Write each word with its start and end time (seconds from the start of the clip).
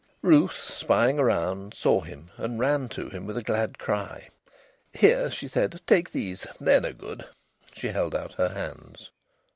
Ruth, 0.23 0.55
spying 0.57 1.19
around, 1.19 1.75
saw 1.75 2.01
him 2.01 2.31
and 2.35 2.57
ran 2.59 2.89
to 2.89 3.09
him 3.09 3.27
with 3.27 3.37
a 3.37 3.43
glad 3.43 3.77
cry. 3.77 4.29
"Here!" 4.91 5.29
she 5.29 5.47
said, 5.47 5.79
"take 5.85 6.11
these. 6.11 6.47
They're 6.59 6.81
no 6.81 6.91
good." 6.91 7.25
She 7.75 7.89
held 7.89 8.15
out 8.15 8.33
her 8.33 8.49
hands. 8.49 9.11